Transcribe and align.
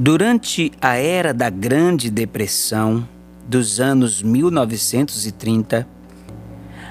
Durante 0.00 0.70
a 0.80 0.94
era 0.94 1.34
da 1.34 1.50
Grande 1.50 2.08
Depressão 2.08 3.04
dos 3.48 3.80
anos 3.80 4.22
1930, 4.22 5.88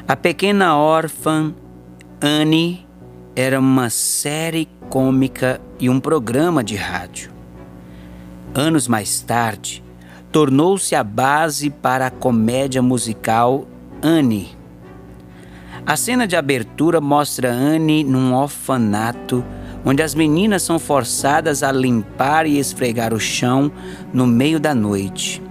a 0.05 0.15
pequena 0.17 0.75
órfã 0.75 1.55
Anne 2.19 2.85
era 3.33 3.61
uma 3.61 3.89
série 3.89 4.67
cômica 4.89 5.61
e 5.79 5.89
um 5.89 6.01
programa 6.01 6.61
de 6.61 6.75
rádio. 6.75 7.31
Anos 8.53 8.89
mais 8.89 9.21
tarde, 9.21 9.81
tornou-se 10.29 10.93
a 10.93 11.01
base 11.01 11.69
para 11.69 12.07
a 12.07 12.11
comédia 12.11 12.81
musical 12.81 13.65
Anne. 14.03 14.49
A 15.85 15.95
cena 15.95 16.27
de 16.27 16.35
abertura 16.35 16.99
mostra 16.99 17.53
Anne 17.53 18.03
num 18.03 18.33
orfanato 18.33 19.45
onde 19.87 20.03
as 20.03 20.13
meninas 20.13 20.63
são 20.63 20.77
forçadas 20.77 21.63
a 21.63 21.71
limpar 21.71 22.45
e 22.45 22.59
esfregar 22.59 23.13
o 23.13 23.19
chão 23.21 23.71
no 24.11 24.27
meio 24.27 24.59
da 24.59 24.75
noite. 24.75 25.41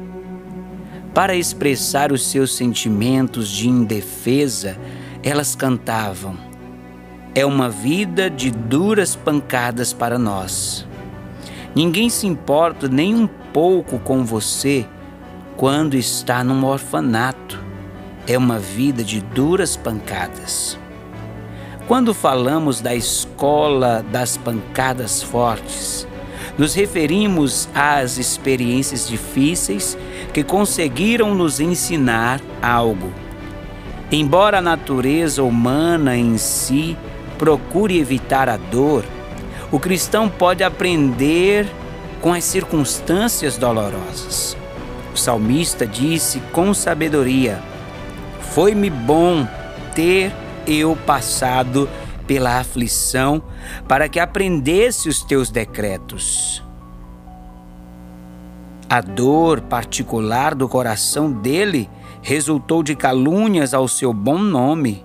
Para 1.14 1.34
expressar 1.34 2.12
os 2.12 2.30
seus 2.30 2.54
sentimentos 2.54 3.48
de 3.48 3.66
indefesa, 3.66 4.76
elas 5.22 5.56
cantavam: 5.56 6.36
É 7.34 7.46
uma 7.46 7.70
vida 7.70 8.28
de 8.28 8.50
duras 8.50 9.16
pancadas 9.16 9.94
para 9.94 10.18
nós. 10.18 10.86
Ninguém 11.74 12.10
se 12.10 12.26
importa 12.26 12.88
nem 12.88 13.14
um 13.14 13.26
pouco 13.26 13.98
com 13.98 14.22
você 14.22 14.84
quando 15.56 15.94
está 15.94 16.44
num 16.44 16.62
orfanato. 16.62 17.58
É 18.26 18.36
uma 18.36 18.58
vida 18.58 19.02
de 19.02 19.22
duras 19.22 19.78
pancadas. 19.78 20.78
Quando 21.86 22.12
falamos 22.12 22.80
da 22.80 22.96
escola 22.96 24.04
das 24.10 24.36
pancadas 24.36 25.22
fortes, 25.22 26.04
nos 26.58 26.74
referimos 26.74 27.68
às 27.72 28.18
experiências 28.18 29.06
difíceis 29.06 29.96
que 30.32 30.42
conseguiram 30.42 31.32
nos 31.32 31.60
ensinar 31.60 32.40
algo. 32.60 33.12
Embora 34.10 34.58
a 34.58 34.62
natureza 34.62 35.44
humana 35.44 36.16
em 36.16 36.36
si 36.38 36.96
procure 37.38 38.00
evitar 38.00 38.48
a 38.48 38.56
dor, 38.56 39.04
o 39.70 39.78
cristão 39.78 40.28
pode 40.28 40.64
aprender 40.64 41.68
com 42.20 42.32
as 42.32 42.42
circunstâncias 42.42 43.56
dolorosas. 43.56 44.56
O 45.14 45.16
salmista 45.16 45.86
disse 45.86 46.40
com 46.52 46.74
sabedoria: 46.74 47.62
Foi-me 48.40 48.90
bom 48.90 49.46
ter 49.94 50.32
eu 50.66 50.96
passado 51.06 51.88
pela 52.26 52.58
aflição, 52.58 53.42
para 53.86 54.08
que 54.08 54.18
aprendesse 54.18 55.08
os 55.08 55.22
teus 55.22 55.50
decretos. 55.50 56.62
A 58.88 59.00
dor 59.00 59.60
particular 59.60 60.54
do 60.54 60.68
coração 60.68 61.30
dele 61.32 61.88
resultou 62.22 62.82
de 62.82 62.94
calúnias 62.94 63.74
ao 63.74 63.88
seu 63.88 64.12
bom 64.12 64.38
nome. 64.38 65.04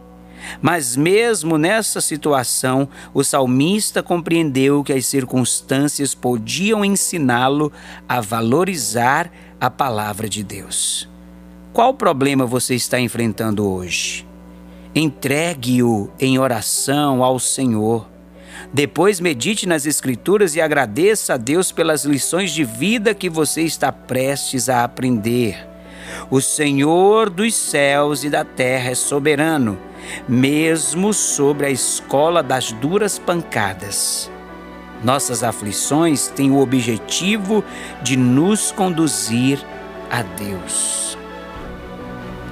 Mas, 0.60 0.96
mesmo 0.96 1.58
nessa 1.58 2.02
situação, 2.02 2.90
o 3.14 3.24
salmista 3.24 4.02
compreendeu 4.02 4.84
que 4.84 4.92
as 4.92 5.06
circunstâncias 5.06 6.16
podiam 6.16 6.84
ensiná-lo 6.84 7.72
a 8.10 8.20
valorizar 8.22 9.32
a 9.60 9.70
palavra 9.70 10.28
de 10.28 10.44
Deus. 10.44 11.08
Qual 11.72 11.94
problema 11.94 12.46
você 12.46 12.76
está 12.76 13.00
enfrentando 13.00 13.68
hoje? 13.68 14.31
Entregue-o 14.94 16.12
em 16.20 16.38
oração 16.38 17.24
ao 17.24 17.40
Senhor. 17.40 18.08
Depois 18.74 19.22
medite 19.22 19.66
nas 19.66 19.86
Escrituras 19.86 20.56
e 20.56 20.62
agradeça 20.62 21.36
a 21.36 21.38
Deus 21.38 21.72
pelas 21.72 22.04
lições 22.04 22.52
de 22.52 22.66
vida 22.66 23.14
que 23.14 23.30
você 23.30 23.62
está 23.62 23.92
prestes 23.92 24.68
a 24.68 24.84
aprender. 24.84 25.68
O 26.30 26.42
Senhor 26.42 27.30
dos 27.30 27.56
céus 27.56 28.26
e 28.26 28.30
da 28.30 28.44
terra 28.44 28.92
é 28.92 28.96
soberano, 28.96 29.80
mesmo 30.28 31.14
sobre 31.14 31.68
a 31.68 31.70
escola 31.70 32.44
das 32.44 32.74
duras 32.74 33.18
pancadas. 33.18 34.30
Nossas 35.04 35.42
aflições 35.42 36.28
têm 36.28 36.52
o 36.52 36.60
objetivo 36.60 37.64
de 38.04 38.18
nos 38.18 38.72
conduzir 38.72 39.60
a 40.10 40.22
Deus. 40.22 41.21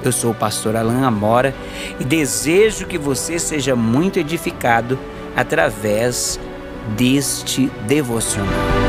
Eu 0.04 0.12
sou 0.12 0.32
o 0.32 0.36
pastor 0.36 0.76
Alain 0.76 1.04
Amora 1.04 1.54
e 2.00 2.04
desejo 2.04 2.86
que 2.86 2.98
você 2.98 3.38
seja 3.38 3.76
muito 3.76 4.18
edificado 4.18 4.98
através 5.36 6.40
deste 6.96 7.68
devocional. 7.86 8.89